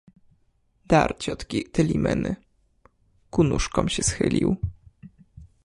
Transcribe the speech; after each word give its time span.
Dar 0.91 1.13
ciotki 1.21 1.63
Telimeny, 1.73 2.35
ku 3.29 3.43
nóżkom 3.43 3.89
się 3.89 4.03
schylił 4.03 4.55